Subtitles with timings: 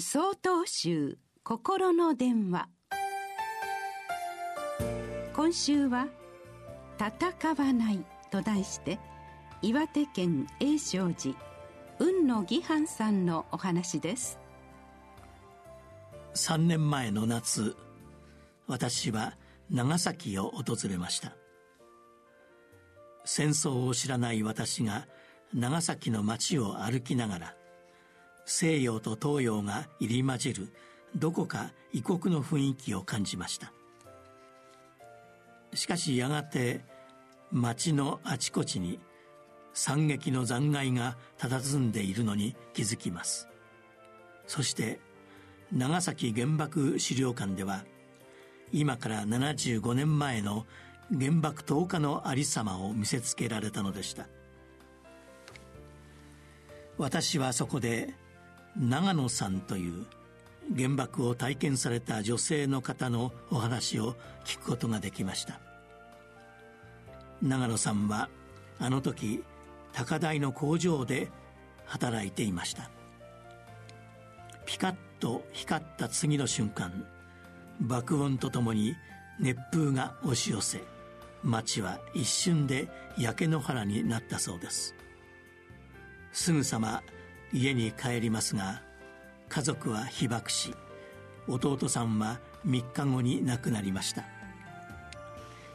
[0.00, 2.70] 総統集心の電話。
[5.34, 6.08] 今週は
[6.98, 8.98] 「戦わない」と題して
[9.60, 11.36] 岩手県栄勝寺
[11.98, 14.38] 雲野義範さんのお話です。
[16.34, 17.76] 3年前の夏
[18.66, 19.36] 私は
[19.68, 21.36] 長崎を訪れました。
[23.26, 25.06] 戦争を知らない私が
[25.52, 27.59] 長崎の街を歩きながら
[28.44, 30.68] 西洋と東洋が入り混じる
[31.16, 33.72] どこか異国の雰囲気を感じました。
[35.74, 36.80] しかしやがて
[37.52, 38.98] 町のあちこちに
[39.72, 43.48] 惨劇の残骸が佇んでいるのに気づきます。
[44.46, 45.00] そして
[45.72, 47.84] 長崎原爆資料館では
[48.72, 50.66] 今から75年前の
[51.16, 54.28] 原爆投下のありさまを見せつけられたのでした。
[56.98, 58.14] 私はそこで
[58.76, 60.06] 長野さんという
[60.76, 65.60] 原爆を体験された女性の方のお話を聞くことができました。
[67.42, 68.28] 長野さんは
[68.78, 69.42] あの時
[69.92, 71.30] 高台の工場で
[71.86, 72.90] 働いていました。
[74.64, 77.04] ピカッと光った次の瞬間
[77.80, 78.94] 爆音とともに
[79.40, 80.80] 熱風が押し寄せ
[81.42, 84.94] 町は一瞬で焼け野原になったそうです。
[86.32, 87.02] すぐさま
[87.52, 88.82] 家に帰りますが
[89.48, 90.74] 家族は被爆し
[91.48, 94.24] 弟さんは3日後に亡くなりました。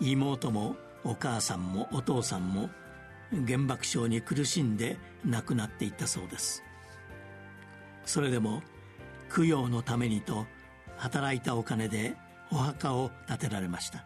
[0.00, 2.70] 妹もお母さんもお父さんも
[3.46, 6.62] 原爆症に苦しんで亡くなっていったそうです。
[8.06, 8.62] それでも
[9.34, 10.46] 供養のためにと
[10.96, 12.14] 働いたお金で
[12.50, 14.04] お墓を建てられました。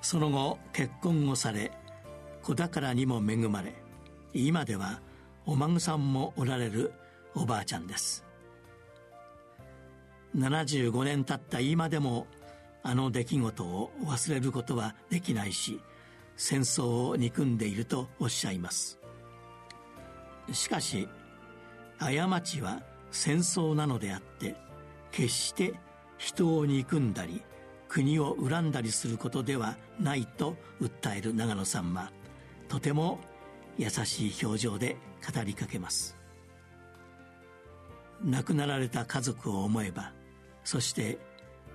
[0.00, 1.70] その後結婚をされ
[2.42, 3.74] 子宝にも恵まれ
[4.32, 5.00] 今では
[5.46, 6.92] お孫さんもおられる
[7.34, 8.24] おばあちゃんです。
[10.36, 12.26] 75年経った今でも
[12.82, 15.80] あの出来事を忘れることはできないし
[16.36, 18.98] 戦争を憎んでいるとおっしゃいます。
[20.52, 21.08] しかし
[21.98, 24.56] 過ちは戦争なのであって
[25.10, 25.74] 決して
[26.16, 27.42] 人を憎んだり
[27.88, 32.12] 国を恨んだりすることではないと訴える長野さんは
[32.68, 33.18] とても
[33.80, 34.98] 優しい表情で
[35.34, 36.14] 語りかけます。
[38.22, 40.12] 亡くなられた家族を思えば
[40.62, 41.18] そして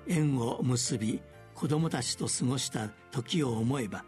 [0.08, 1.20] 縁を結び
[1.56, 4.06] 子供たちと過ごした時を思えば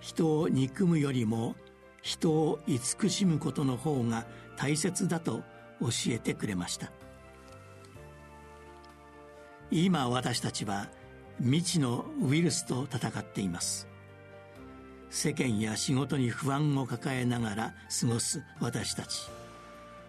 [0.00, 1.54] 人を憎むよりも
[2.00, 4.24] 人を慈しむことの方が
[4.56, 5.42] 大切だと
[5.82, 6.90] 教えてくれました。
[9.70, 10.88] 今私たちは
[11.38, 13.86] 未知のウイルスと戦っています。
[15.10, 19.28] 世間や仕事に不安を抱えながら過ごす私たち。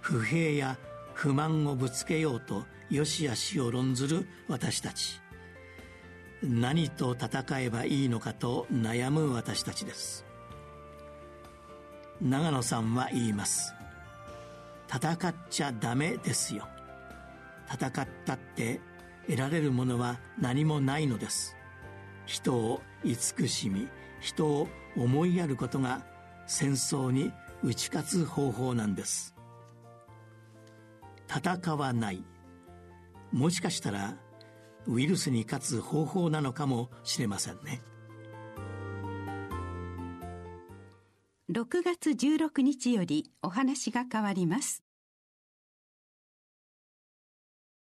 [0.02, 0.78] 不平や
[1.14, 5.22] 不満をぶつけようと良し悪しを論ずる私たち。
[6.42, 10.26] 何と戦えばいいのかと悩む私たちです。
[12.22, 13.74] 長野さんは言います。
[14.88, 16.68] 戦っちゃダメですよ。
[17.72, 18.82] 戦ったって
[19.28, 21.56] 得られるものは何もないのです。
[22.26, 23.88] 人を慈しみ
[24.20, 24.68] 人を
[25.00, 26.06] 思いやることが
[26.46, 27.32] 戦争に
[27.64, 29.34] 打ち勝つ方法なんです。
[31.28, 32.24] 戦わない。
[33.32, 34.18] もしかしたら
[34.88, 37.82] ウイルスに勝つ方法なのかもしれませんね。
[41.52, 44.84] 6月16日よりお話が変わります。